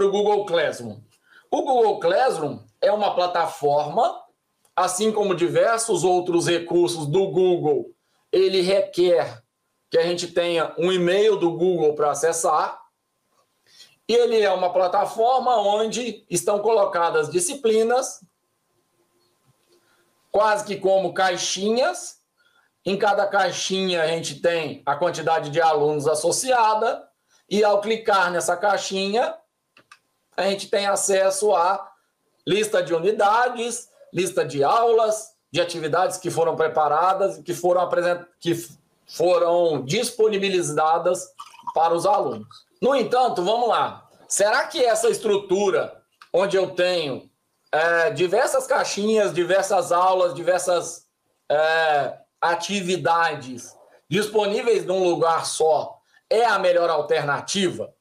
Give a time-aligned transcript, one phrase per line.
[0.00, 0.98] sobre o Google Classroom.
[1.50, 4.22] O Google Classroom é uma plataforma,
[4.74, 7.94] assim como diversos outros recursos do Google,
[8.32, 9.42] ele requer
[9.90, 12.80] que a gente tenha um e-mail do Google para acessar.
[14.08, 18.24] E ele é uma plataforma onde estão colocadas disciplinas,
[20.30, 22.20] quase que como caixinhas.
[22.86, 27.06] Em cada caixinha a gente tem a quantidade de alunos associada,
[27.50, 29.34] e ao clicar nessa caixinha,
[30.40, 31.90] a gente tem acesso à
[32.46, 38.28] lista de unidades, lista de aulas, de atividades que foram preparadas e que foram apresentadas,
[38.40, 38.54] que
[39.06, 41.28] foram disponibilizadas
[41.74, 42.64] para os alunos.
[42.80, 44.08] No entanto, vamos lá.
[44.26, 46.00] Será que essa estrutura,
[46.32, 47.28] onde eu tenho
[47.70, 51.06] é, diversas caixinhas, diversas aulas, diversas
[51.50, 53.76] é, atividades
[54.08, 55.98] disponíveis num lugar só,
[56.30, 57.92] é a melhor alternativa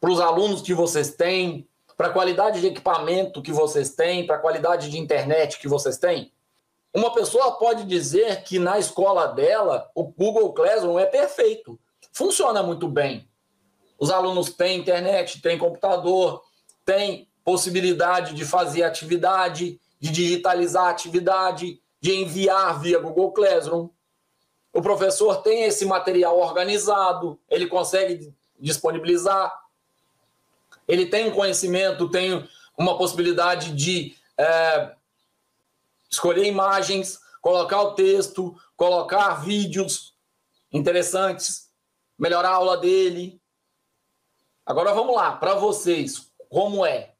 [0.00, 4.36] para os alunos que vocês têm, para a qualidade de equipamento que vocês têm, para
[4.36, 6.32] a qualidade de internet que vocês têm?
[6.94, 11.78] Uma pessoa pode dizer que na escola dela o Google Classroom é perfeito,
[12.12, 13.28] funciona muito bem.
[13.98, 16.42] Os alunos têm internet, têm computador,
[16.84, 23.88] têm possibilidade de fazer atividade, de digitalizar atividade, de enviar via Google Classroom.
[24.72, 29.52] O professor tem esse material organizado, ele consegue disponibilizar,
[30.88, 34.94] ele tem um conhecimento, tem uma possibilidade de é,
[36.10, 40.16] escolher imagens, colocar o texto, colocar vídeos
[40.72, 41.70] interessantes,
[42.18, 43.40] melhorar a aula dele.
[44.64, 47.14] Agora vamos lá, para vocês, como é?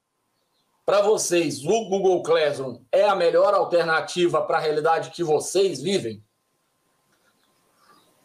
[0.86, 6.24] Para vocês, o Google Classroom é a melhor alternativa para a realidade que vocês vivem?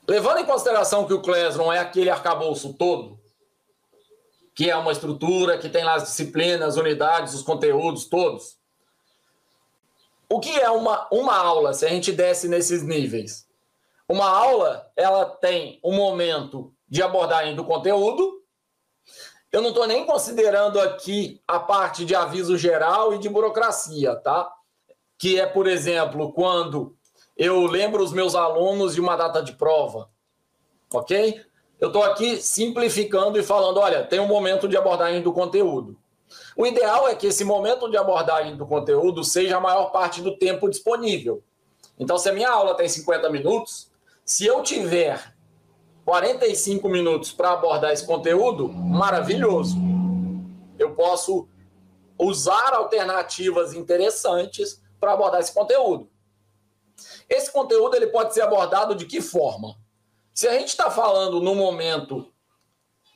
[0.08, 3.20] Levando em consideração que o Classroom é aquele arcabouço todo,
[4.56, 8.58] que é uma estrutura, que tem lá as disciplinas, unidades, os conteúdos todos,
[10.30, 13.48] o que é uma, uma aula, se a gente desce nesses níveis?
[14.10, 18.42] Uma aula, ela tem um momento de abordagem do conteúdo.
[19.52, 24.52] Eu não estou nem considerando aqui a parte de aviso geral e de burocracia, tá?
[25.20, 26.98] Que é, por exemplo, quando
[27.38, 30.10] eu lembro os meus alunos de uma data de prova,
[30.92, 31.44] ok?
[31.84, 35.98] Eu estou aqui simplificando e falando, olha, tem um momento de abordagem do conteúdo.
[36.56, 40.38] O ideal é que esse momento de abordagem do conteúdo seja a maior parte do
[40.38, 41.44] tempo disponível.
[42.00, 43.92] Então, se a minha aula tem 50 minutos,
[44.24, 45.36] se eu tiver
[46.06, 49.76] 45 minutos para abordar esse conteúdo, maravilhoso.
[50.80, 51.50] Eu posso
[52.18, 56.10] usar alternativas interessantes para abordar esse conteúdo.
[57.28, 59.83] Esse conteúdo ele pode ser abordado de que forma?
[60.34, 62.32] Se a gente está falando no momento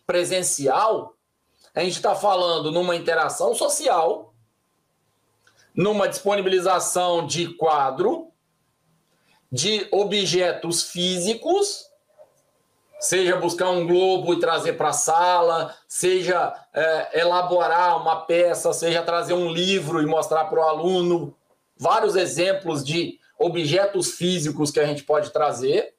[0.05, 1.16] presencial,
[1.73, 4.33] a gente está falando numa interação social,
[5.75, 8.31] numa disponibilização de quadro,
[9.51, 11.88] de objetos físicos,
[13.00, 19.01] seja buscar um globo e trazer para a sala, seja é, elaborar uma peça, seja
[19.01, 21.35] trazer um livro e mostrar para o aluno.
[21.75, 25.96] Vários exemplos de objetos físicos que a gente pode trazer.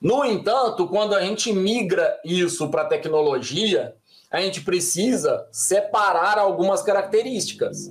[0.00, 3.96] No entanto, quando a gente migra isso para tecnologia,
[4.30, 7.90] a gente precisa separar algumas características.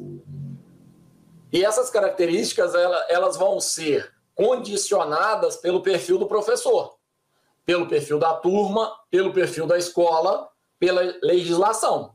[1.52, 2.74] E essas características
[3.10, 6.98] elas vão ser condicionadas pelo perfil do professor,
[7.66, 12.14] pelo perfil da turma, pelo perfil da escola, pela legislação.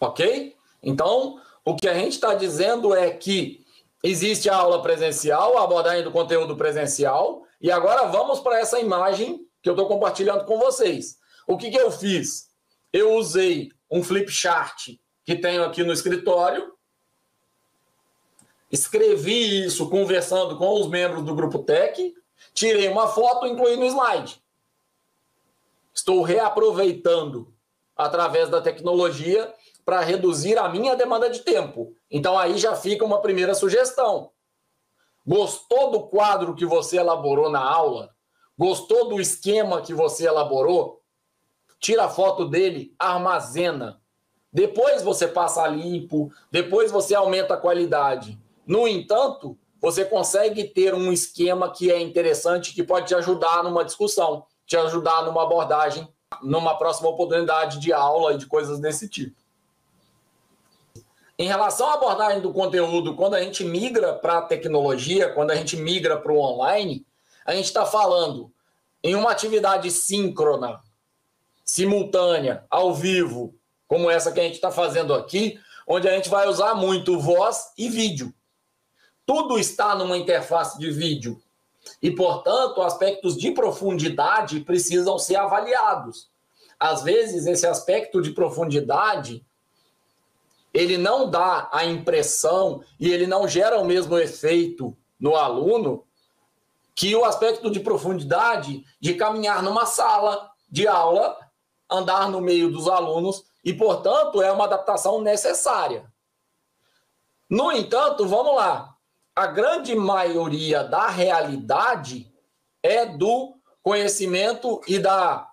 [0.00, 0.56] Ok?
[0.82, 3.64] Então, o que a gente está dizendo é que
[4.02, 9.46] existe a aula presencial, a abordagem do conteúdo presencial, e agora vamos para essa imagem
[9.62, 11.18] que eu estou compartilhando com vocês.
[11.46, 12.48] O que, que eu fiz?
[12.92, 14.90] Eu usei um flip chart
[15.24, 16.72] que tenho aqui no escritório,
[18.70, 22.14] escrevi isso conversando com os membros do grupo Tech,
[22.54, 24.42] tirei uma foto e incluí no slide.
[25.92, 27.52] Estou reaproveitando
[27.96, 29.52] através da tecnologia
[29.84, 31.96] para reduzir a minha demanda de tempo.
[32.10, 34.30] Então aí já fica uma primeira sugestão.
[35.26, 38.14] Gostou do quadro que você elaborou na aula?
[38.56, 41.02] Gostou do esquema que você elaborou?
[41.78, 44.00] Tira a foto dele, armazena.
[44.52, 48.38] Depois você passa limpo, depois você aumenta a qualidade.
[48.66, 53.84] No entanto, você consegue ter um esquema que é interessante, que pode te ajudar numa
[53.84, 56.08] discussão, te ajudar numa abordagem,
[56.42, 59.40] numa próxima oportunidade de aula e de coisas desse tipo.
[61.38, 65.54] Em relação à abordagem do conteúdo, quando a gente migra para a tecnologia, quando a
[65.54, 67.06] gente migra para o online,
[67.46, 68.52] a gente está falando
[69.04, 70.80] em uma atividade síncrona,
[71.64, 73.54] simultânea, ao vivo,
[73.86, 77.72] como essa que a gente está fazendo aqui, onde a gente vai usar muito voz
[77.78, 78.34] e vídeo.
[79.24, 81.40] Tudo está numa interface de vídeo.
[82.02, 86.28] E, portanto, aspectos de profundidade precisam ser avaliados.
[86.80, 89.46] Às vezes, esse aspecto de profundidade
[90.72, 96.04] ele não dá a impressão e ele não gera o mesmo efeito no aluno
[96.94, 101.38] que o aspecto de profundidade de caminhar numa sala de aula,
[101.88, 106.12] andar no meio dos alunos e, portanto, é uma adaptação necessária.
[107.48, 108.94] No entanto, vamos lá.
[109.34, 112.30] A grande maioria da realidade
[112.82, 115.48] é do conhecimento e da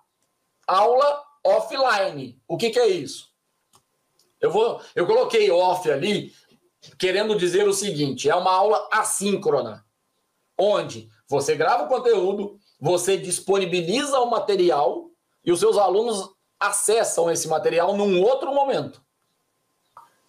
[0.66, 2.42] aula offline.
[2.46, 3.30] O que, que é isso?
[4.46, 6.32] Eu, vou, eu coloquei off ali,
[6.98, 9.84] querendo dizer o seguinte: é uma aula assíncrona,
[10.56, 15.10] onde você grava o conteúdo, você disponibiliza o material
[15.44, 19.04] e os seus alunos acessam esse material num outro momento.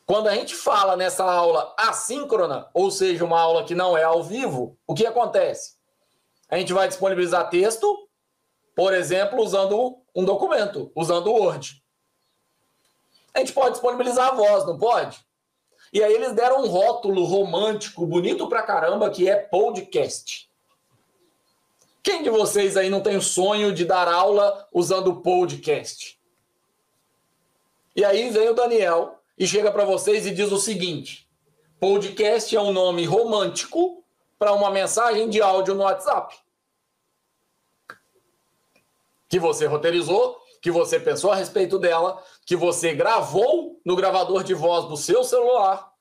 [0.05, 4.23] Quando a gente fala nessa aula assíncrona, ou seja, uma aula que não é ao
[4.23, 5.75] vivo, o que acontece?
[6.49, 8.07] A gente vai disponibilizar texto,
[8.75, 11.83] por exemplo, usando um documento, usando o Word.
[13.37, 15.23] A gente pode disponibilizar a voz, não pode?
[15.93, 20.49] E aí eles deram um rótulo romântico, bonito pra caramba, que é podcast.
[22.01, 26.19] Quem de vocês aí não tem o sonho de dar aula usando podcast?
[27.95, 31.29] E aí vem o Daniel e chega para vocês e diz o seguinte:
[31.79, 34.03] podcast é um nome romântico
[34.39, 36.35] para uma mensagem de áudio no WhatsApp.
[39.29, 44.53] Que você roteirizou que você pensou a respeito dela, que você gravou no gravador de
[44.53, 45.91] voz do seu celular,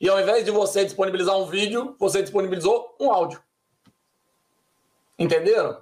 [0.00, 3.42] e ao invés de você disponibilizar um vídeo, você disponibilizou um áudio.
[5.18, 5.80] Entenderam?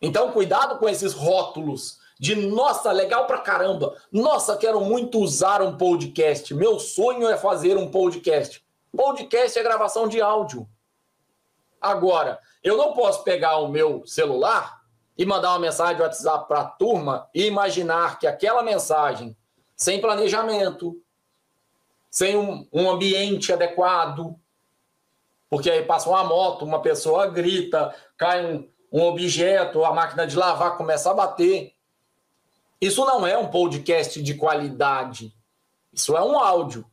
[0.00, 3.96] Então, cuidado com esses rótulos de nossa, legal pra caramba.
[4.10, 6.54] Nossa, quero muito usar um podcast.
[6.54, 8.64] Meu sonho é fazer um podcast.
[8.94, 10.68] Podcast é gravação de áudio.
[11.80, 14.75] Agora, eu não posso pegar o meu celular
[15.16, 19.36] e mandar uma mensagem de WhatsApp para a turma e imaginar que aquela mensagem,
[19.74, 21.00] sem planejamento,
[22.10, 24.38] sem um, um, ambiente adequado,
[25.48, 30.36] porque aí passa uma moto, uma pessoa grita, cai um, um objeto, a máquina de
[30.36, 31.72] lavar começa a bater.
[32.80, 35.34] Isso não é um podcast de qualidade.
[35.92, 36.84] Isso é um áudio.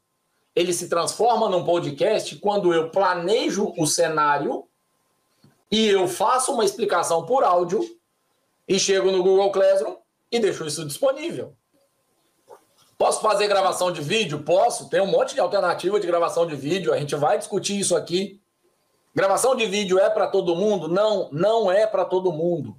[0.56, 4.66] Ele se transforma num podcast quando eu planejo o cenário
[5.70, 7.82] e eu faço uma explicação por áudio
[8.68, 9.98] e chego no Google Classroom
[10.32, 11.56] e deixo isso disponível.
[12.98, 14.44] Posso fazer gravação de vídeo?
[14.44, 14.90] Posso.
[14.90, 16.94] Tem um monte de alternativa de gravação de vídeo.
[16.94, 18.42] A gente vai discutir isso aqui.
[19.14, 20.88] Gravação de vídeo é para todo mundo?
[20.88, 22.78] Não, não é para todo mundo.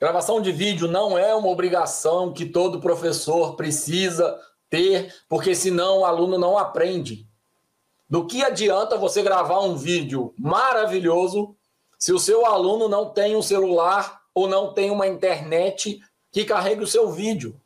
[0.00, 4.38] Gravação de vídeo não é uma obrigação que todo professor precisa
[4.68, 7.28] ter, porque senão o aluno não aprende.
[8.08, 11.56] Do que adianta você gravar um vídeo maravilhoso
[12.04, 16.84] se o seu aluno não tem um celular ou não tem uma internet que carregue
[16.84, 17.58] o seu vídeo.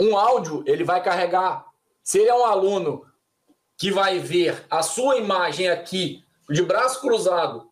[0.00, 1.66] Um áudio, ele vai carregar.
[2.02, 3.04] Se ele é um aluno
[3.76, 7.70] que vai ver a sua imagem aqui, de braço cruzado,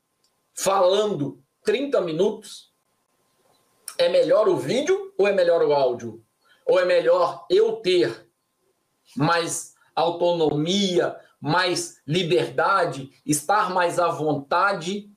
[0.55, 2.71] falando 30 minutos,
[3.97, 6.23] é melhor o vídeo ou é melhor o áudio?
[6.67, 8.29] Ou é melhor eu ter
[9.17, 15.11] mais autonomia, mais liberdade, estar mais à vontade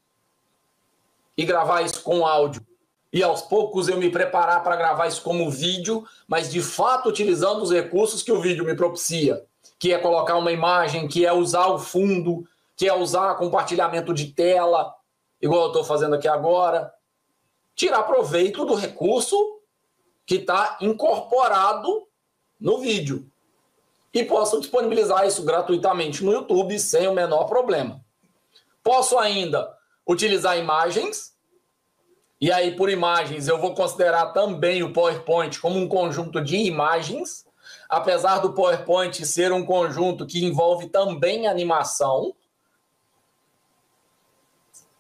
[1.36, 2.66] e gravar isso com áudio.
[3.12, 7.62] E aos poucos eu me preparar para gravar isso como vídeo, mas de fato utilizando
[7.62, 9.44] os recursos que o vídeo me propicia,
[9.78, 14.28] que é colocar uma imagem, que é usar o fundo, que é usar compartilhamento de
[14.28, 14.96] tela,
[15.42, 16.94] igual eu estou fazendo aqui agora.
[17.76, 19.36] Tirar proveito do recurso
[20.26, 22.08] que está incorporado
[22.60, 23.31] no vídeo
[24.14, 28.04] e posso disponibilizar isso gratuitamente no YouTube sem o menor problema.
[28.84, 29.72] Posso ainda
[30.08, 31.34] utilizar imagens,
[32.40, 37.46] e aí por imagens eu vou considerar também o PowerPoint como um conjunto de imagens,
[37.88, 42.36] apesar do PowerPoint ser um conjunto que envolve também animação.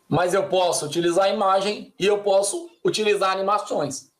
[0.07, 4.11] Mas eu posso utilizar imagem e eu posso utilizar animações.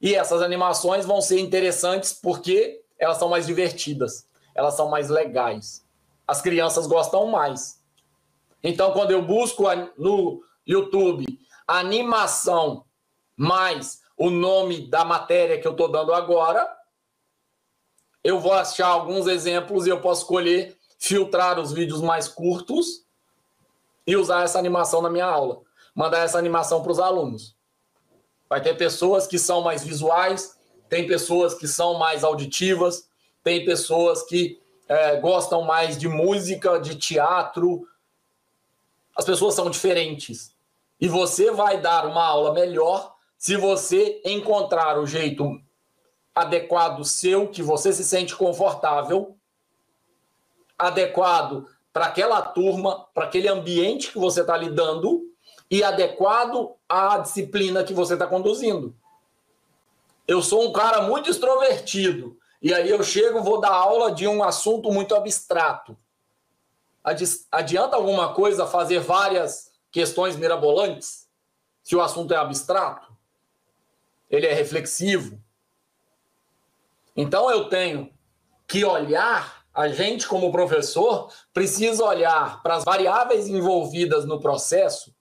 [0.00, 4.29] E essas animações vão ser interessantes porque elas são mais divertidas
[4.60, 5.86] elas são mais legais.
[6.28, 7.82] As crianças gostam mais.
[8.62, 9.64] Então, quando eu busco
[9.96, 11.24] no YouTube
[11.66, 12.84] animação
[13.34, 16.70] mais o nome da matéria que eu estou dando agora,
[18.22, 23.06] eu vou achar alguns exemplos e eu posso escolher filtrar os vídeos mais curtos
[24.06, 25.62] e usar essa animação na minha aula.
[25.94, 27.56] mandar essa animação para os alunos.
[28.48, 30.56] Vai ter pessoas que são mais visuais,
[30.88, 33.09] tem pessoas que são mais auditivas,
[33.42, 37.88] tem pessoas que é, gostam mais de música, de teatro.
[39.16, 40.54] As pessoas são diferentes.
[41.00, 45.60] E você vai dar uma aula melhor se você encontrar o jeito
[46.34, 49.36] adequado seu, que você se sente confortável,
[50.78, 55.22] adequado para aquela turma, para aquele ambiente que você está lidando
[55.70, 58.94] e adequado à disciplina que você está conduzindo.
[60.26, 64.42] Eu sou um cara muito extrovertido e aí eu chego, vou dar aula de um
[64.42, 65.96] assunto muito abstrato.
[67.50, 71.26] Adianta alguma coisa fazer várias questões mirabolantes
[71.82, 73.10] se o assunto é abstrato?
[74.28, 75.42] Ele é reflexivo.
[77.16, 78.12] Então eu tenho
[78.66, 85.14] que olhar, a gente como professor precisa olhar para as variáveis envolvidas no processo,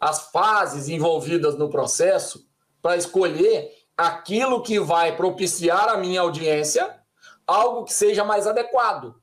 [0.00, 2.48] as fases envolvidas no processo,
[2.80, 7.02] para escolher aquilo que vai propiciar a minha audiência,
[7.44, 9.20] algo que seja mais adequado.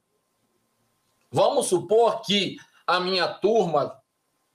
[1.32, 3.98] Vamos supor que a minha turma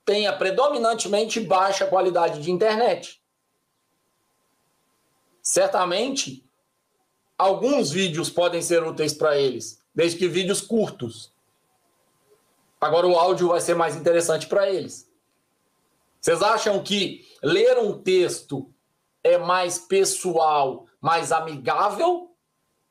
[0.04, 3.22] tenha predominantemente baixa qualidade de internet.
[5.42, 6.44] Certamente,
[7.38, 11.32] alguns vídeos podem ser úteis para eles, desde que vídeos curtos.
[12.78, 15.10] Agora, o áudio vai ser mais interessante para eles.
[16.20, 18.70] Vocês acham que ler um texto
[19.22, 22.30] é mais pessoal, mais amigável?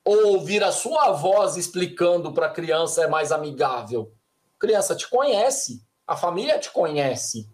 [0.04, 4.14] Ou ouvir a sua voz explicando para a criança é mais amigável?
[4.58, 7.50] A criança te conhece, a família te conhece.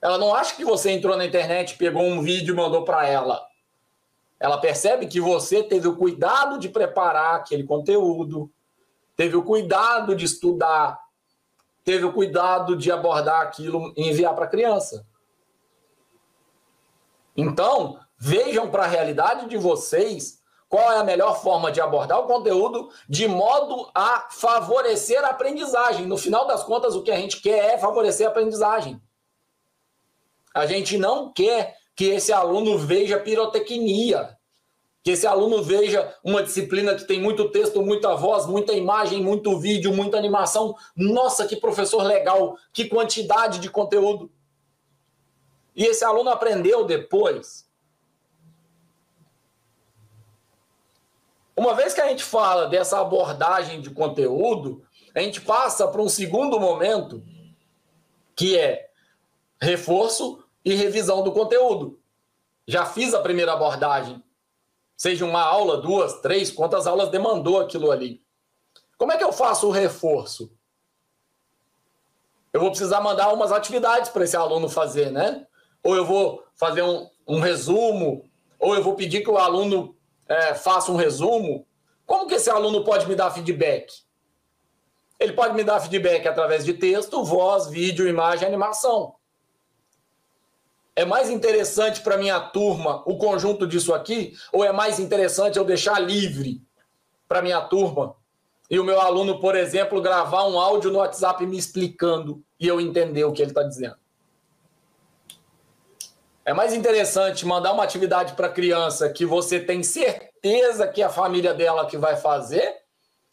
[0.00, 3.44] Ela não acha que você entrou na internet, pegou um vídeo e mandou para ela.
[4.38, 8.50] Ela percebe que você teve o cuidado de preparar aquele conteúdo,
[9.16, 11.00] teve o cuidado de estudar,
[11.82, 15.06] teve o cuidado de abordar aquilo e enviar para a criança.
[17.34, 22.26] Então, Vejam para a realidade de vocês qual é a melhor forma de abordar o
[22.26, 26.06] conteúdo de modo a favorecer a aprendizagem.
[26.06, 29.00] No final das contas, o que a gente quer é favorecer a aprendizagem.
[30.54, 34.36] A gente não quer que esse aluno veja pirotecnia,
[35.02, 39.58] que esse aluno veja uma disciplina que tem muito texto, muita voz, muita imagem, muito
[39.58, 40.74] vídeo, muita animação.
[40.96, 44.30] Nossa, que professor legal, que quantidade de conteúdo.
[45.76, 47.65] E esse aluno aprendeu depois
[51.56, 54.84] Uma vez que a gente fala dessa abordagem de conteúdo,
[55.14, 57.24] a gente passa para um segundo momento,
[58.36, 58.90] que é
[59.58, 61.98] reforço e revisão do conteúdo.
[62.68, 64.22] Já fiz a primeira abordagem,
[64.94, 68.22] seja uma aula, duas, três, quantas aulas demandou aquilo ali.
[68.98, 70.52] Como é que eu faço o reforço?
[72.52, 75.46] Eu vou precisar mandar umas atividades para esse aluno fazer, né?
[75.82, 79.95] Ou eu vou fazer um, um resumo, ou eu vou pedir que o aluno
[80.28, 81.66] é, faça um resumo,
[82.04, 83.92] como que esse aluno pode me dar feedback?
[85.18, 89.14] Ele pode me dar feedback através de texto, voz, vídeo, imagem, animação.
[90.94, 95.64] É mais interessante para minha turma o conjunto disso aqui, ou é mais interessante eu
[95.64, 96.62] deixar livre
[97.28, 98.16] para minha turma
[98.70, 102.80] e o meu aluno, por exemplo, gravar um áudio no WhatsApp me explicando e eu
[102.80, 103.96] entender o que ele está dizendo?
[106.46, 111.10] É mais interessante mandar uma atividade para a criança que você tem certeza que a
[111.10, 112.82] família dela que vai fazer,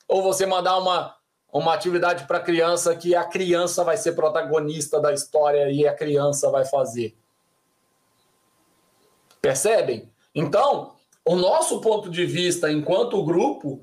[0.07, 1.15] ou você mandar uma,
[1.53, 5.93] uma atividade para a criança que a criança vai ser protagonista da história e a
[5.93, 7.15] criança vai fazer.
[9.39, 10.11] Percebem?
[10.33, 13.79] Então, o nosso ponto de vista enquanto grupo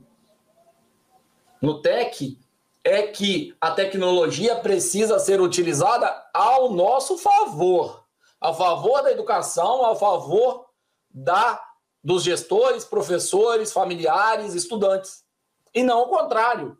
[1.62, 2.36] no TEC
[2.82, 8.09] é que a tecnologia precisa ser utilizada ao nosso favor
[8.40, 10.66] a favor da educação, a favor
[11.10, 11.60] da
[12.02, 15.22] dos gestores, professores, familiares, estudantes.
[15.74, 16.78] E não o contrário.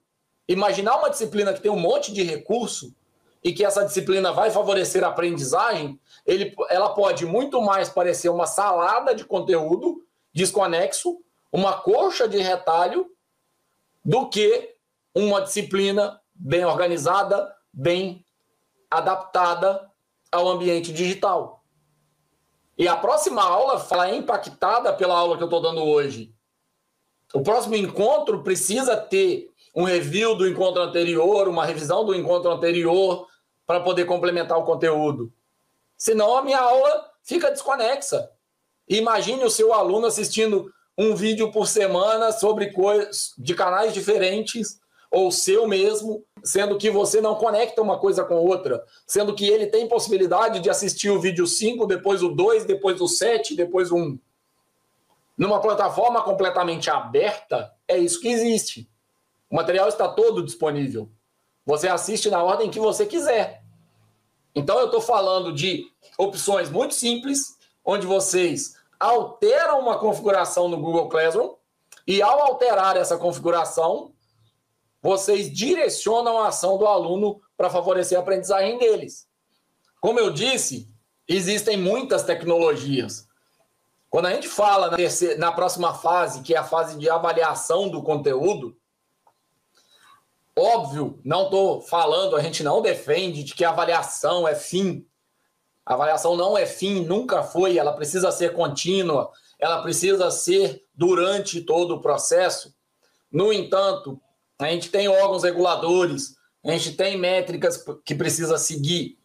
[0.48, 2.94] Imaginar uma disciplina que tem um monte de recurso
[3.44, 8.46] e que essa disciplina vai favorecer a aprendizagem, ele, ela pode muito mais parecer uma
[8.46, 10.02] salada de conteúdo
[10.32, 13.10] desconexo, uma coxa de retalho,
[14.04, 14.74] do que
[15.14, 18.24] uma disciplina bem organizada, bem
[18.90, 19.89] adaptada
[20.30, 21.64] ao ambiente digital.
[22.78, 26.34] E a próxima aula é impactada pela aula que eu estou dando hoje.
[27.34, 33.28] O próximo encontro precisa ter um review do encontro anterior, uma revisão do encontro anterior,
[33.66, 35.32] para poder complementar o conteúdo.
[35.96, 38.30] Senão a minha aula fica desconexa.
[38.88, 44.80] Imagine o seu aluno assistindo um vídeo por semana sobre coisas de canais diferentes,
[45.10, 49.66] ou seu mesmo, sendo que você não conecta uma coisa com outra, sendo que ele
[49.66, 53.96] tem possibilidade de assistir o vídeo 5, depois o 2, depois o 7, depois o
[53.96, 54.18] 1.
[55.36, 58.88] Numa plataforma completamente aberta, é isso que existe.
[59.50, 61.10] O material está todo disponível.
[61.66, 63.62] Você assiste na ordem que você quiser.
[64.54, 65.84] Então eu estou falando de
[66.18, 71.54] opções muito simples, onde vocês alteram uma configuração no Google Classroom
[72.06, 74.12] e ao alterar essa configuração,
[75.02, 79.26] vocês direcionam a ação do aluno para favorecer a aprendizagem deles.
[80.00, 80.88] Como eu disse,
[81.26, 83.28] existem muitas tecnologias.
[84.08, 87.88] Quando a gente fala na, terceira, na próxima fase, que é a fase de avaliação
[87.88, 88.76] do conteúdo,
[90.56, 95.06] óbvio, não estou falando, a gente não defende de que a avaliação é fim.
[95.86, 101.60] A avaliação não é fim, nunca foi, ela precisa ser contínua, ela precisa ser durante
[101.60, 102.74] todo o processo.
[103.30, 104.20] No entanto,
[104.60, 109.18] a gente tem órgãos reguladores, a gente tem métricas que precisa seguir.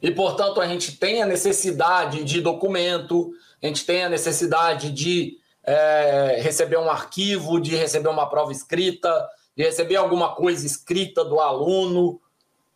[0.00, 5.38] E, portanto, a gente tem a necessidade de documento, a gente tem a necessidade de
[5.64, 11.40] é, receber um arquivo, de receber uma prova escrita, de receber alguma coisa escrita do
[11.40, 12.20] aluno,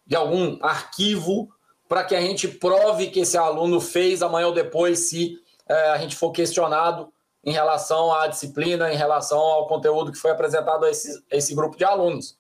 [0.05, 1.49] de algum arquivo,
[1.89, 5.99] para que a gente prove que esse aluno fez amanhã ou depois, se é, a
[5.99, 7.13] gente for questionado
[7.45, 11.55] em relação à disciplina, em relação ao conteúdo que foi apresentado a esse, a esse
[11.55, 12.39] grupo de alunos.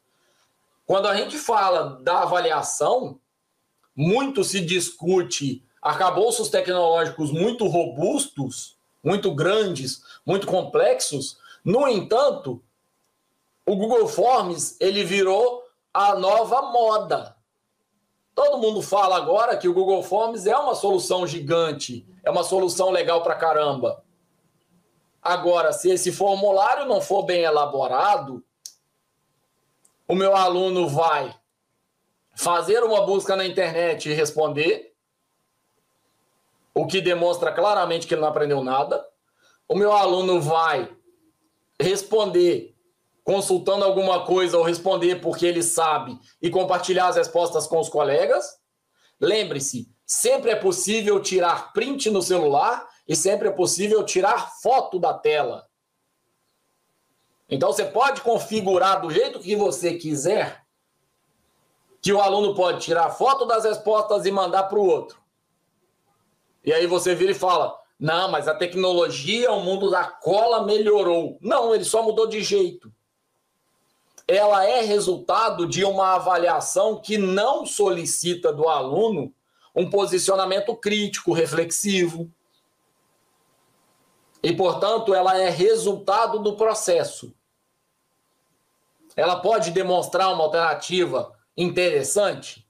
[0.86, 3.18] Quando a gente fala da avaliação,
[3.96, 11.38] muito se discute arcabouços tecnológicos muito robustos, muito grandes, muito complexos.
[11.64, 12.62] No entanto,
[13.64, 17.36] o Google Forms ele virou a nova moda.
[18.34, 22.90] Todo mundo fala agora que o Google Forms é uma solução gigante, é uma solução
[22.90, 24.02] legal para caramba.
[25.30, 28.44] Agora, se esse formulário não for bem elaborado,
[30.08, 31.32] o meu aluno vai
[32.34, 34.92] fazer uma busca na internet e responder,
[36.74, 39.06] o que demonstra claramente que ele não aprendeu nada.
[39.68, 40.92] O meu aluno vai
[41.80, 42.74] responder
[43.22, 48.58] consultando alguma coisa ou responder porque ele sabe e compartilhar as respostas com os colegas.
[49.20, 55.12] Lembre-se, sempre é possível tirar print no celular e sempre é possível tirar foto da
[55.12, 55.68] tela.
[57.48, 60.64] Então você pode configurar do jeito que você quiser
[62.00, 65.20] que o aluno pode tirar foto das respostas e mandar para o outro.
[66.64, 71.36] E aí você vira e fala: não, mas a tecnologia, o mundo da cola melhorou.
[71.40, 72.92] Não, ele só mudou de jeito.
[74.28, 79.34] Ela é resultado de uma avaliação que não solicita do aluno
[79.74, 82.30] um posicionamento crítico, reflexivo,
[84.42, 87.34] e, portanto, ela é resultado do processo.
[89.16, 92.66] Ela pode demonstrar uma alternativa interessante?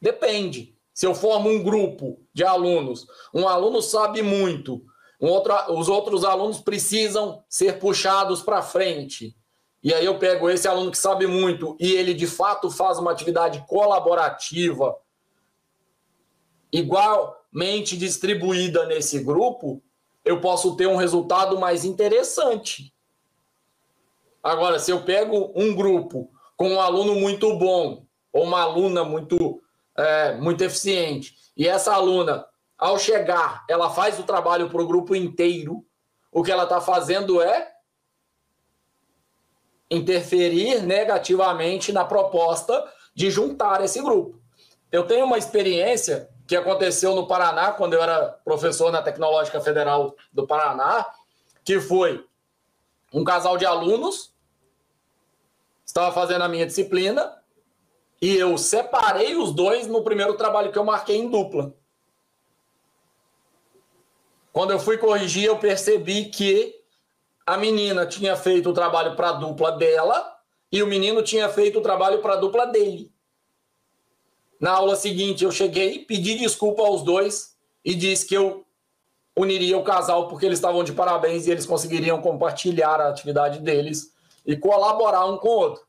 [0.00, 0.76] Depende.
[0.92, 4.84] Se eu formo um grupo de alunos, um aluno sabe muito,
[5.20, 9.36] um outro, os outros alunos precisam ser puxados para frente.
[9.82, 13.10] E aí eu pego esse aluno que sabe muito e ele de fato faz uma
[13.10, 14.96] atividade colaborativa
[16.72, 19.82] igualmente distribuída nesse grupo,
[20.24, 22.92] eu posso ter um resultado mais interessante.
[24.42, 29.62] Agora, se eu pego um grupo com um aluno muito bom ou uma aluna muito,
[29.96, 35.14] é, muito eficiente, e essa aluna, ao chegar, ela faz o trabalho para o grupo
[35.14, 35.84] inteiro,
[36.32, 37.72] o que ela está fazendo é
[39.90, 42.84] interferir negativamente na proposta
[43.14, 44.40] de juntar esse grupo.
[44.90, 50.14] Eu tenho uma experiência que aconteceu no Paraná, quando eu era professor na Tecnológica Federal
[50.32, 51.06] do Paraná,
[51.64, 52.26] que foi
[53.12, 54.34] um casal de alunos,
[55.84, 57.42] estava fazendo a minha disciplina,
[58.20, 61.74] e eu separei os dois no primeiro trabalho que eu marquei em dupla.
[64.52, 66.74] Quando eu fui corrigir, eu percebi que
[67.46, 70.34] a menina tinha feito o trabalho para a dupla dela
[70.70, 73.13] e o menino tinha feito o trabalho para a dupla dele.
[74.64, 78.64] Na aula seguinte, eu cheguei, pedi desculpa aos dois e disse que eu
[79.36, 84.14] uniria o casal porque eles estavam de parabéns e eles conseguiriam compartilhar a atividade deles
[84.46, 85.84] e colaborar um com o outro.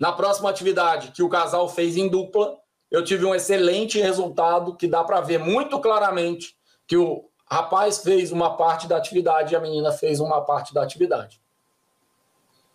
[0.00, 2.58] Na próxima atividade que o casal fez em dupla,
[2.90, 6.56] eu tive um excelente resultado que dá para ver muito claramente
[6.88, 10.82] que o rapaz fez uma parte da atividade e a menina fez uma parte da
[10.82, 11.40] atividade.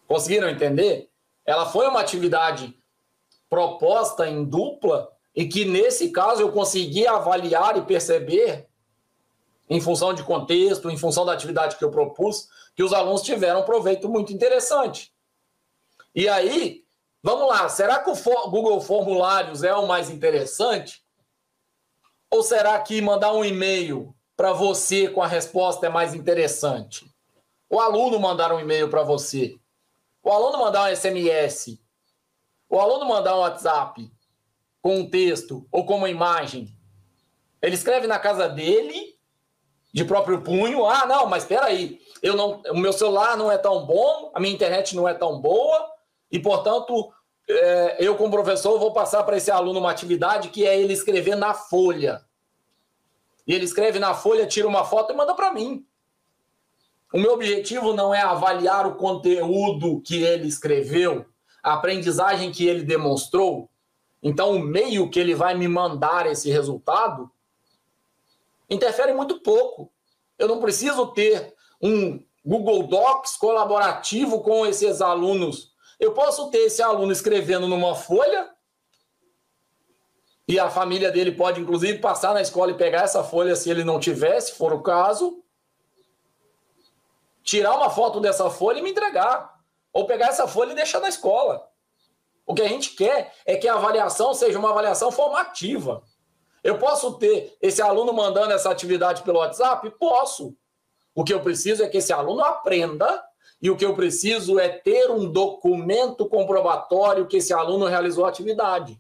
[0.08, 1.10] Conseguiram entender?
[1.46, 2.74] Ela foi uma atividade
[3.50, 8.68] proposta em dupla e que nesse caso eu consegui avaliar e perceber,
[9.70, 13.62] em função de contexto, em função da atividade que eu propus, que os alunos tiveram
[13.62, 15.14] um proveito muito interessante.
[16.16, 16.84] E aí,
[17.22, 21.04] vamos lá, será que o Google Formulários é o mais interessante?
[22.32, 27.10] Ou será que mandar um e-mail para você com a resposta é mais interessante?
[27.70, 29.60] O aluno mandar um e-mail para você,
[30.24, 31.80] o aluno mandar um SMS,
[32.70, 34.12] o aluno mandar um WhatsApp
[34.82, 36.74] com um texto ou com uma imagem,
[37.62, 39.18] ele escreve na casa dele,
[39.92, 40.86] de próprio punho.
[40.86, 44.40] Ah, não, mas espera aí, eu não, o meu celular não é tão bom, a
[44.40, 45.90] minha internet não é tão boa
[46.32, 47.12] e, portanto,
[47.50, 51.36] é, eu como professor vou passar para esse aluno uma atividade que é ele escrever
[51.36, 52.24] na folha.
[53.48, 55.84] E ele escreve na folha, tira uma foto e manda para mim.
[57.12, 61.26] O meu objetivo não é avaliar o conteúdo que ele escreveu,
[61.64, 63.70] a aprendizagem que ele demonstrou.
[64.22, 67.32] Então, o meio que ele vai me mandar esse resultado
[68.70, 69.92] interfere muito pouco.
[70.38, 75.74] Eu não preciso ter um Google Docs colaborativo com esses alunos.
[76.00, 78.50] Eu posso ter esse aluno escrevendo numa folha
[80.50, 83.84] e a família dele pode, inclusive, passar na escola e pegar essa folha se ele
[83.84, 85.44] não tiver, se for o caso.
[87.44, 89.59] Tirar uma foto dessa folha e me entregar.
[89.94, 91.68] Ou pegar essa folha e deixar na escola.
[92.46, 96.04] O que a gente quer é que a avaliação seja uma avaliação formativa.
[96.64, 99.90] Eu posso ter esse aluno mandando essa atividade pelo WhatsApp?
[100.00, 100.56] Posso.
[101.14, 103.24] O que eu preciso é que esse aluno aprenda
[103.62, 108.30] e o que eu preciso é ter um documento comprobatório que esse aluno realizou a
[108.30, 109.00] atividade.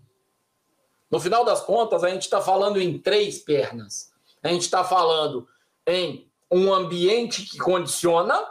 [1.10, 4.12] No final das contas, a gente está falando em três pernas.
[4.43, 5.47] A gente está falando
[5.88, 8.45] em um ambiente que condiciona,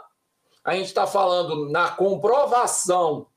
[0.63, 3.27] a gente está falando na comprovação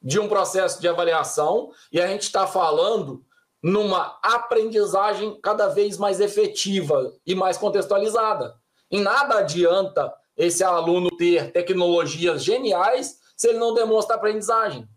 [0.00, 3.24] de um processo de avaliação e a gente está falando
[3.62, 8.54] numa aprendizagem cada vez mais efetiva e mais contextualizada.
[8.90, 14.88] Em nada adianta esse aluno ter tecnologias geniais se ele não demonstra aprendizagem.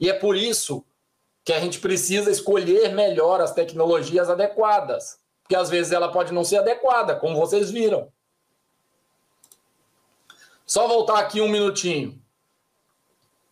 [0.00, 0.84] E é por isso
[1.44, 6.44] que a gente precisa escolher melhor as tecnologias adequadas, porque às vezes ela pode não
[6.44, 8.12] ser adequada, como vocês viram.
[10.68, 12.22] Só voltar aqui um minutinho.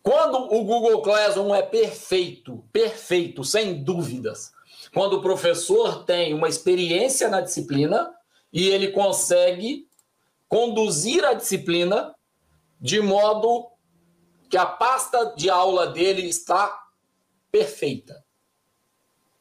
[0.03, 4.53] Quando o Google Classroom é perfeito, perfeito, sem dúvidas,
[4.93, 8.13] quando o professor tem uma experiência na disciplina
[8.53, 9.89] e ele consegue
[10.47, 12.15] conduzir a disciplina
[12.79, 13.67] de modo
[14.47, 16.87] que a pasta de aula dele está
[17.51, 18.23] perfeita.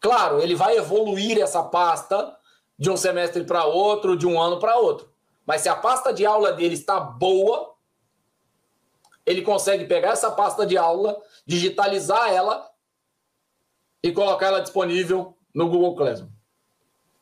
[0.01, 2.35] Claro, ele vai evoluir essa pasta
[2.79, 5.15] de um semestre para outro, de um ano para outro.
[5.47, 7.75] Mas se a pasta de aula dele está boa,
[9.25, 12.69] ele consegue pegar essa pasta de aula, digitalizar ela
[14.03, 16.31] e colocar ela disponível no Google Classroom.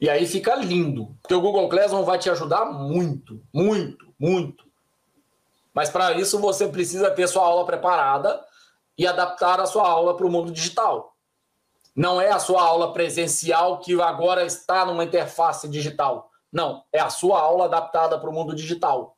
[0.01, 4.65] E aí fica lindo, porque o Google Classroom vai te ajudar muito, muito, muito.
[5.73, 8.45] Mas para isso você precisa ter sua aula preparada
[8.97, 11.17] e adaptar a sua aula para o mundo digital.
[11.95, 16.31] Não é a sua aula presencial que agora está numa interface digital.
[16.55, 19.17] Não, é a sua aula adaptada para o mundo digital.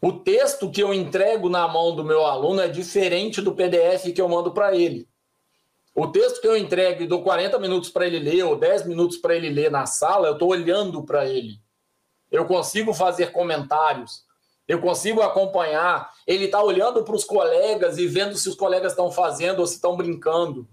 [0.00, 4.20] O texto que eu entrego na mão do meu aluno é diferente do PDF que
[4.20, 5.08] eu mando para ele.
[5.92, 9.16] O texto que eu entrego e dou 40 minutos para ele ler ou 10 minutos
[9.16, 11.58] para ele ler na sala, eu estou olhando para ele.
[12.30, 14.24] Eu consigo fazer comentários,
[14.68, 16.12] eu consigo acompanhar.
[16.28, 19.74] Ele está olhando para os colegas e vendo se os colegas estão fazendo ou se
[19.74, 20.68] estão brincando.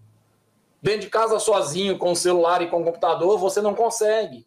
[0.80, 4.46] Dentro de casa sozinho, com o celular e com o computador, você não consegue.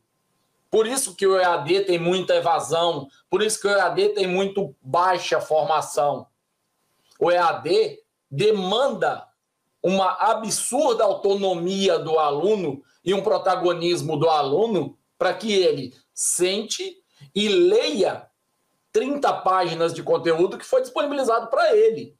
[0.70, 4.74] Por isso que o EAD tem muita evasão, por isso que o EAD tem muito
[4.82, 6.26] baixa formação.
[7.18, 8.00] O EAD
[8.30, 9.26] demanda
[9.82, 16.96] uma absurda autonomia do aluno e um protagonismo do aluno para que ele sente
[17.34, 18.28] e leia
[18.92, 22.16] 30 páginas de conteúdo que foi disponibilizado para ele.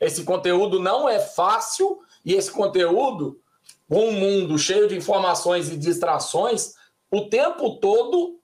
[0.00, 3.40] Esse conteúdo não é fácil e esse conteúdo,
[3.88, 6.74] com um mundo cheio de informações e distrações,
[7.16, 8.38] o tempo todo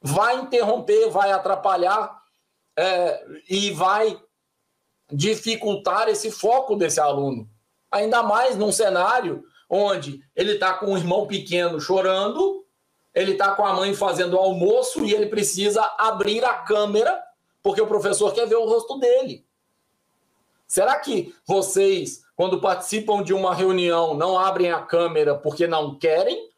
[0.00, 2.20] vai interromper, vai atrapalhar
[2.76, 4.20] é, e vai
[5.10, 7.48] dificultar esse foco desse aluno.
[7.90, 12.66] Ainda mais num cenário onde ele está com um irmão pequeno chorando,
[13.14, 17.22] ele está com a mãe fazendo almoço e ele precisa abrir a câmera
[17.62, 19.46] porque o professor quer ver o rosto dele.
[20.66, 26.51] Será que vocês, quando participam de uma reunião, não abrem a câmera porque não querem?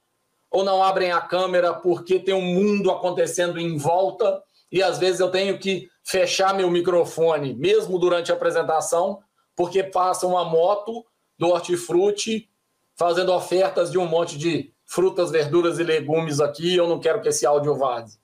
[0.55, 4.41] Ou não abrem a câmera porque tem um mundo acontecendo em volta
[4.71, 9.19] e às vezes eu tenho que fechar meu microfone, mesmo durante a apresentação,
[9.57, 11.05] porque passa uma moto
[11.37, 12.49] do hortifruti
[12.95, 17.31] fazendo ofertas de um monte de frutas, verduras e legumes aqui, eu não quero que
[17.31, 18.21] esse áudio vaze.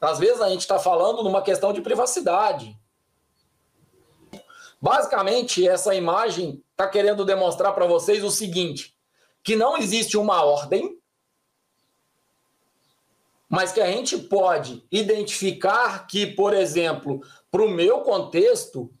[0.00, 2.74] Às vezes a gente está falando numa questão de privacidade.
[4.80, 8.98] Basicamente, essa imagem está querendo demonstrar para vocês o seguinte:
[9.42, 10.98] que não existe uma ordem,
[13.48, 18.92] mas que a gente pode identificar que, por exemplo, para o meu contexto,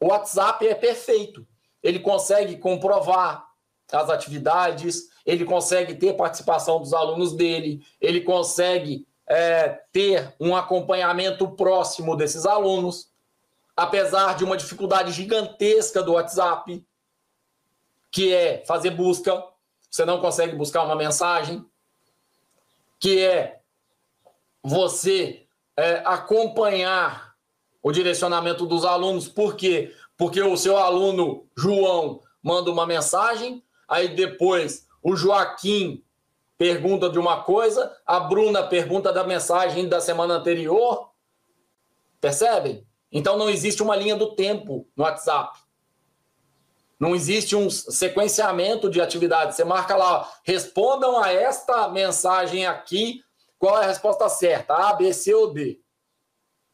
[0.00, 1.46] o WhatsApp é perfeito.
[1.80, 3.46] Ele consegue comprovar
[3.92, 11.48] as atividades, ele consegue ter participação dos alunos dele, ele consegue é, ter um acompanhamento
[11.48, 13.12] próximo desses alunos,
[13.76, 16.84] apesar de uma dificuldade gigantesca do WhatsApp,
[18.10, 19.44] que é fazer busca,
[19.90, 21.64] você não consegue buscar uma mensagem,
[22.98, 23.60] que é
[24.62, 25.46] você
[25.76, 27.34] é, acompanhar
[27.82, 29.94] o direcionamento dos alunos, por quê?
[30.16, 36.04] Porque o seu aluno João manda uma mensagem, aí depois o Joaquim
[36.58, 41.12] pergunta de uma coisa, a Bruna pergunta da mensagem da semana anterior.
[42.20, 42.84] Percebem?
[43.12, 45.56] Então não existe uma linha do tempo no WhatsApp.
[46.98, 49.56] Não existe um sequenciamento de atividades.
[49.56, 53.22] Você marca lá, respondam a esta mensagem aqui,
[53.58, 54.74] qual é a resposta certa?
[54.74, 55.80] A, B, C ou D.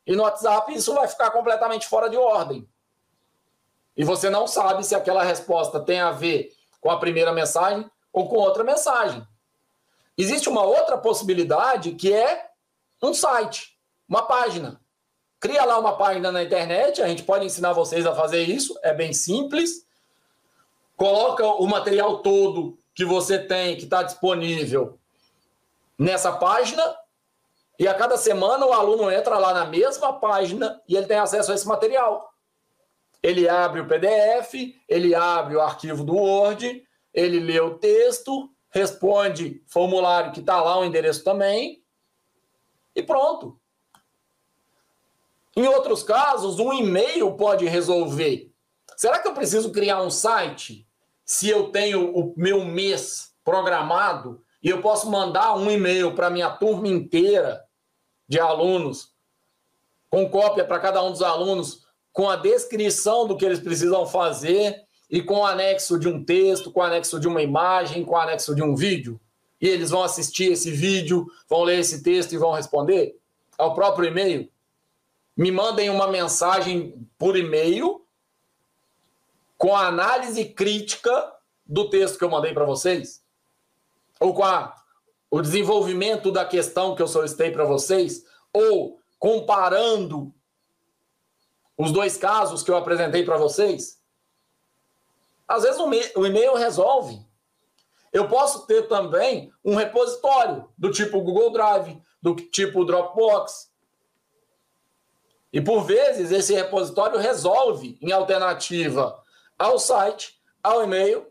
[0.07, 2.69] E no WhatsApp isso vai ficar completamente fora de ordem.
[3.97, 8.29] E você não sabe se aquela resposta tem a ver com a primeira mensagem ou
[8.29, 9.27] com outra mensagem.
[10.17, 12.49] Existe uma outra possibilidade que é
[13.03, 14.81] um site, uma página.
[15.41, 18.95] Cria lá uma página na internet, a gente pode ensinar vocês a fazer isso, é
[18.95, 19.85] bem simples.
[20.97, 24.99] Coloca o material todo que você tem, que está disponível
[25.99, 26.83] nessa página,
[27.79, 31.51] e a cada semana o aluno entra lá na mesma página e ele tem acesso
[31.51, 32.33] a esse material.
[33.21, 34.55] Ele abre o PDF,
[34.89, 40.79] ele abre o arquivo do Word, ele lê o texto, responde formulário que está lá
[40.79, 41.83] o endereço também,
[42.95, 43.59] e pronto.
[45.57, 48.53] Em outros casos, um e-mail pode resolver.
[48.97, 50.87] Será que eu preciso criar um site?
[51.25, 56.51] Se eu tenho o meu mês programado e eu posso mandar um e-mail para minha
[56.51, 57.65] turma inteira
[58.29, 59.13] de alunos,
[60.11, 64.85] com cópia para cada um dos alunos, com a descrição do que eles precisam fazer
[65.11, 68.75] e com anexo de um texto, com anexo de uma imagem, com anexo de um
[68.75, 69.21] vídeo,
[69.61, 73.19] e eles vão assistir esse vídeo, vão ler esse texto e vão responder?
[73.59, 74.49] Ao próprio e-mail.
[75.37, 78.04] Me mandem uma mensagem por e-mail
[79.65, 81.33] com a análise crítica
[81.65, 83.25] do texto que eu mandei para vocês,
[84.21, 84.77] ou com a,
[85.31, 90.35] o desenvolvimento da questão que eu solicitei para vocês, ou comparando
[91.79, 93.99] os dois casos que eu apresentei para vocês.
[95.49, 95.81] Às vezes
[96.15, 97.27] o e-mail resolve.
[98.13, 103.73] Eu posso ter também um repositório do tipo Google Drive, do tipo Dropbox.
[105.51, 109.24] E por vezes esse repositório resolve em alternativa
[109.59, 111.27] ao site, ao e-mail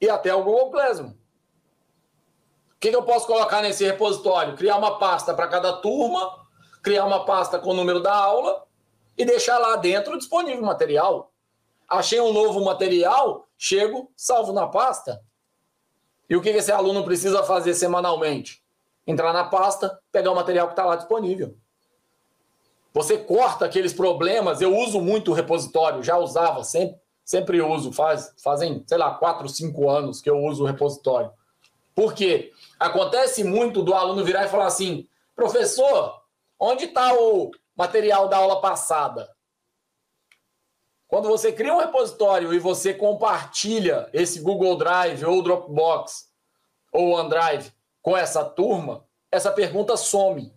[0.00, 1.10] e até ao Google Classroom.
[1.10, 4.56] O que, eu posso colocar nesse repositório?
[4.56, 6.46] Criar uma pasta para cada turma,
[6.82, 8.64] criar uma pasta com o número da aula
[9.16, 11.32] e deixar lá dentro disponível o material
[11.88, 15.22] achei um novo material, chego, salvo na pasta.
[16.28, 18.62] E o que esse aluno precisa fazer semanalmente?
[19.06, 21.56] Entrar na pasta, pegar o material que está lá disponível.
[22.92, 24.60] Você corta aqueles problemas.
[24.60, 27.92] Eu uso muito o repositório, já usava, sempre, sempre uso.
[27.92, 31.30] Faz, fazem, sei lá, quatro, cinco anos que eu uso o repositório.
[31.94, 32.52] Por quê?
[32.80, 36.22] Acontece muito do aluno virar e falar assim: professor,
[36.58, 39.30] onde está o material da aula passada?
[41.06, 46.30] Quando você cria um repositório e você compartilha esse Google Drive ou Dropbox
[46.92, 50.52] ou OneDrive com essa turma, essa pergunta some.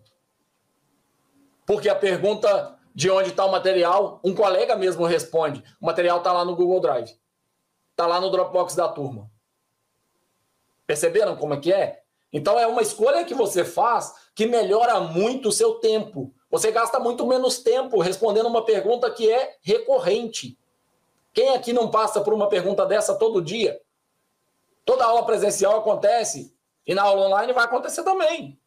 [1.66, 5.62] Porque a pergunta de onde está o material, um colega mesmo responde.
[5.80, 7.10] O material está lá no Google Drive.
[7.90, 9.30] Está lá no Dropbox da turma.
[10.86, 12.02] Perceberam como é que é?
[12.32, 16.34] Então é uma escolha que você faz que melhora muito o seu tempo.
[16.50, 20.58] Você gasta muito menos tempo respondendo uma pergunta que é recorrente.
[21.32, 23.80] Quem aqui não passa por uma pergunta dessa todo dia?
[24.84, 26.54] Toda aula presencial acontece
[26.86, 28.60] e na aula online vai acontecer também.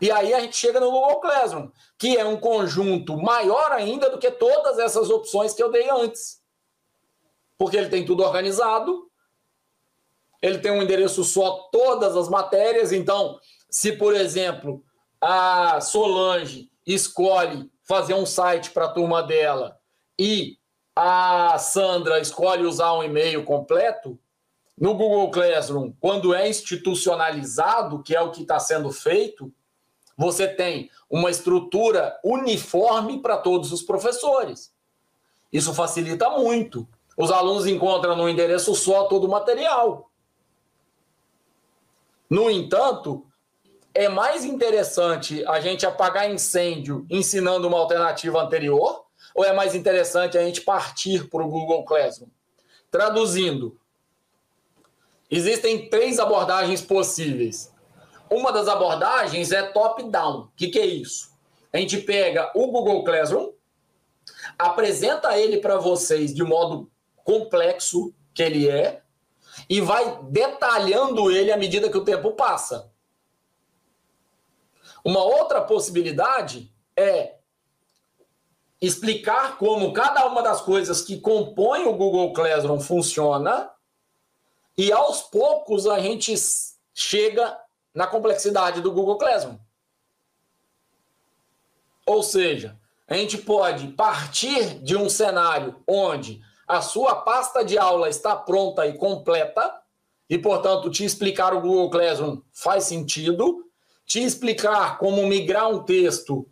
[0.00, 4.18] E aí a gente chega no Google Classroom, que é um conjunto maior ainda do
[4.18, 6.40] que todas essas opções que eu dei antes.
[7.56, 9.10] Porque ele tem tudo organizado,
[10.40, 13.38] ele tem um endereço só todas as matérias, então,
[13.70, 14.84] se por exemplo,
[15.20, 19.78] a Solange escolhe fazer um site para a turma dela
[20.18, 20.58] e
[20.94, 24.18] a Sandra escolhe usar um e-mail completo,
[24.76, 29.52] no Google Classroom, quando é institucionalizado, que é o que está sendo feito,
[30.22, 34.72] você tem uma estrutura uniforme para todos os professores.
[35.52, 36.86] Isso facilita muito.
[37.16, 40.08] Os alunos encontram no endereço só todo o material.
[42.30, 43.26] No entanto,
[43.92, 49.04] é mais interessante a gente apagar incêndio ensinando uma alternativa anterior
[49.34, 52.28] ou é mais interessante a gente partir para o Google Classroom?
[52.92, 53.76] Traduzindo,
[55.28, 57.71] existem três abordagens possíveis.
[58.32, 60.44] Uma das abordagens é top-down.
[60.44, 61.30] O que, que é isso?
[61.70, 63.52] A gente pega o Google Classroom,
[64.58, 66.90] apresenta ele para vocês de modo
[67.24, 69.02] complexo que ele é
[69.68, 72.90] e vai detalhando ele à medida que o tempo passa.
[75.04, 77.36] Uma outra possibilidade é
[78.80, 83.70] explicar como cada uma das coisas que compõem o Google Classroom funciona
[84.76, 86.34] e aos poucos a gente
[86.94, 87.60] chega
[87.94, 89.58] na complexidade do Google Classroom.
[92.06, 98.08] Ou seja, a gente pode partir de um cenário onde a sua pasta de aula
[98.08, 99.82] está pronta e completa,
[100.28, 103.66] e, portanto, te explicar o Google Classroom faz sentido,
[104.06, 106.48] te explicar como migrar um texto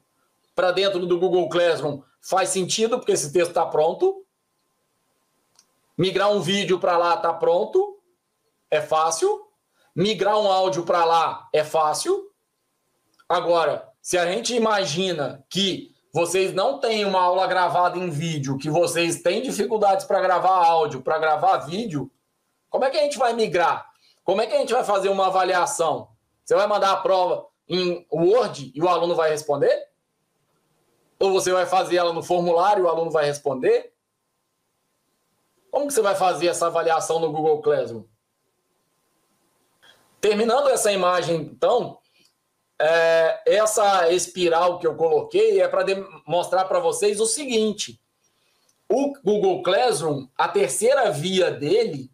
[0.54, 4.22] para dentro do Google Classroom faz sentido, porque esse texto está pronto.
[5.96, 7.98] Migrar um vídeo para lá está pronto,
[8.70, 9.49] é fácil.
[9.94, 12.30] Migrar um áudio para lá é fácil.
[13.28, 18.68] Agora, se a gente imagina que vocês não têm uma aula gravada em vídeo, que
[18.68, 22.10] vocês têm dificuldades para gravar áudio, para gravar vídeo,
[22.68, 23.88] como é que a gente vai migrar?
[24.24, 26.08] Como é que a gente vai fazer uma avaliação?
[26.44, 29.88] Você vai mandar a prova em Word e o aluno vai responder?
[31.18, 33.92] Ou você vai fazer ela no formulário e o aluno vai responder?
[35.70, 38.04] Como que você vai fazer essa avaliação no Google Classroom?
[40.20, 41.98] Terminando essa imagem, então,
[42.78, 45.84] é, essa espiral que eu coloquei é para
[46.26, 48.00] mostrar para vocês o seguinte:
[48.88, 52.10] o Google Classroom, a terceira via dele,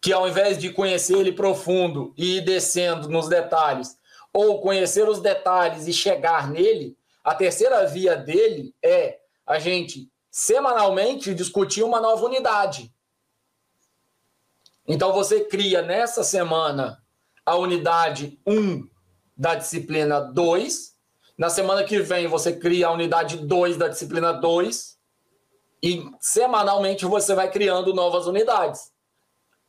[0.00, 3.96] que ao invés de conhecer ele profundo e ir descendo nos detalhes,
[4.32, 11.34] ou conhecer os detalhes e chegar nele, a terceira via dele é a gente semanalmente
[11.34, 12.92] discutir uma nova unidade.
[14.88, 17.02] Então você cria nessa semana
[17.44, 18.88] a unidade 1
[19.36, 20.94] da disciplina 2.
[21.36, 24.96] Na semana que vem você cria a unidade 2 da disciplina 2
[25.82, 28.92] e semanalmente você vai criando novas unidades.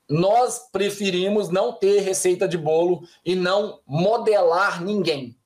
[0.10, 5.38] Nós preferimos não ter receita de bolo e não modelar ninguém.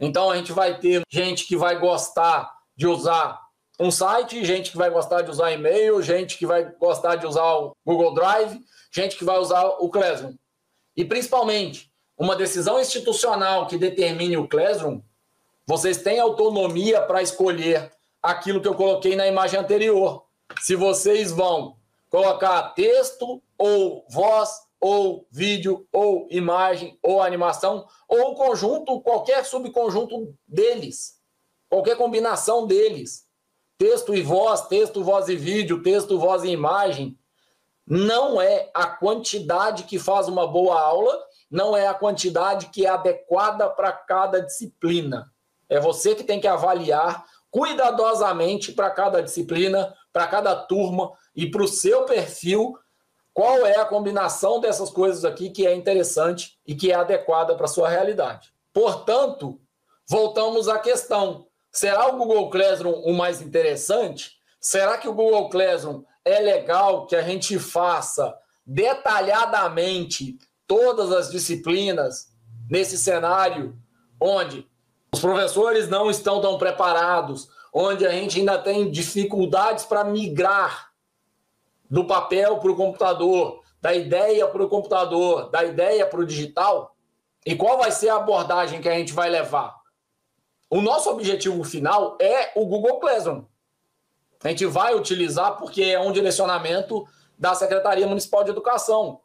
[0.00, 3.43] Então a gente vai ter gente que vai gostar de usar
[3.78, 7.44] um site, gente que vai gostar de usar e-mail, gente que vai gostar de usar
[7.54, 8.60] o Google Drive,
[8.90, 10.34] gente que vai usar o Classroom.
[10.96, 15.00] E principalmente, uma decisão institucional que determine o Classroom,
[15.66, 17.90] vocês têm autonomia para escolher
[18.22, 20.24] aquilo que eu coloquei na imagem anterior.
[20.60, 21.76] Se vocês vão
[22.10, 31.18] colocar texto ou voz ou vídeo, ou imagem, ou animação, ou conjunto, qualquer subconjunto deles,
[31.70, 33.23] qualquer combinação deles.
[33.84, 37.18] Texto e voz, texto, voz e vídeo, texto, voz e imagem.
[37.86, 42.88] Não é a quantidade que faz uma boa aula, não é a quantidade que é
[42.88, 45.30] adequada para cada disciplina.
[45.68, 51.62] É você que tem que avaliar cuidadosamente para cada disciplina, para cada turma e para
[51.62, 52.78] o seu perfil
[53.34, 57.66] qual é a combinação dessas coisas aqui que é interessante e que é adequada para
[57.66, 58.50] a sua realidade.
[58.72, 59.60] Portanto,
[60.08, 64.38] voltamos à questão: será o Google Classroom o mais interessante?
[64.60, 68.34] Será que o Google Classroom é legal que a gente faça
[68.64, 72.32] detalhadamente todas as disciplinas
[72.70, 73.76] nesse cenário
[74.18, 74.66] onde
[75.12, 80.92] os professores não estão tão preparados, onde a gente ainda tem dificuldades para migrar
[81.90, 86.96] do papel para o computador, da ideia para o computador, da ideia para o digital?
[87.44, 89.83] E qual vai ser a abordagem que a gente vai levar?
[90.74, 93.44] O nosso objetivo final é o Google Classroom.
[94.42, 97.06] A gente vai utilizar porque é um direcionamento
[97.38, 99.20] da Secretaria Municipal de Educação.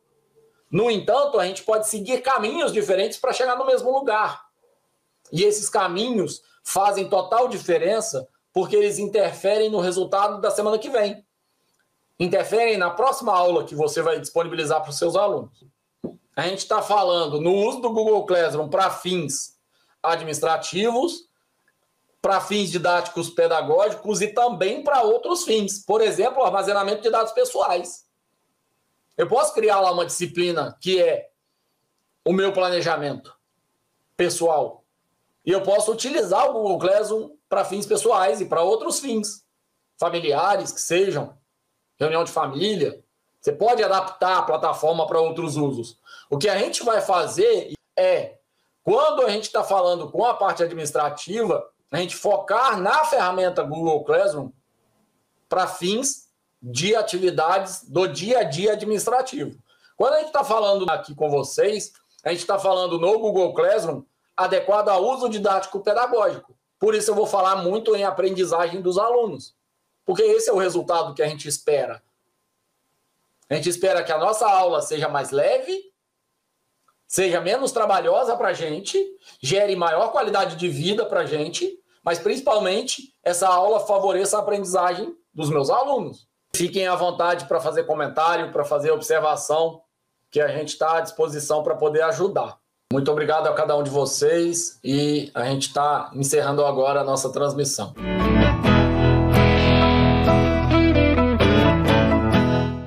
[0.70, 4.46] No entanto, a gente pode seguir caminhos diferentes para chegar no mesmo lugar.
[5.32, 11.26] E esses caminhos fazem total diferença porque eles interferem no resultado da semana que vem
[12.20, 15.66] interferem na próxima aula que você vai disponibilizar para os seus alunos.
[16.36, 19.58] A gente está falando no uso do Google Classroom para fins
[20.04, 21.29] administrativos,
[22.22, 25.84] para fins didáticos pedagógicos e também para outros fins.
[25.86, 28.06] Por exemplo, armazenamento de dados pessoais.
[29.18, 31.30] Eu posso criar lá uma disciplina que é
[32.26, 33.36] o meu planejamento
[34.16, 34.84] pessoal.
[35.46, 39.46] E eu posso utilizar o Google Classroom para fins pessoais e para outros fins,
[39.98, 41.38] familiares que sejam,
[41.98, 43.04] reunião de família.
[43.40, 45.98] Você pode adaptar a plataforma para outros usos.
[46.30, 48.38] O que a gente vai fazer é,
[48.84, 54.04] quando a gente está falando com a parte administrativa, a gente focar na ferramenta Google
[54.04, 54.52] Classroom
[55.48, 56.30] para fins
[56.62, 59.58] de atividades do dia a dia administrativo.
[59.96, 64.04] Quando a gente está falando aqui com vocês, a gente está falando no Google Classroom
[64.36, 66.56] adequado ao uso didático pedagógico.
[66.78, 69.56] Por isso eu vou falar muito em aprendizagem dos alunos,
[70.06, 72.02] porque esse é o resultado que a gente espera.
[73.50, 75.92] A gente espera que a nossa aula seja mais leve,
[77.08, 78.98] seja menos trabalhosa para a gente,
[79.42, 85.14] gere maior qualidade de vida para a gente, mas principalmente essa aula favoreça a aprendizagem
[85.34, 86.28] dos meus alunos.
[86.56, 89.82] Fiquem à vontade para fazer comentário, para fazer observação,
[90.32, 92.58] que a gente está à disposição para poder ajudar.
[92.92, 97.32] Muito obrigado a cada um de vocês e a gente está encerrando agora a nossa
[97.32, 97.94] transmissão.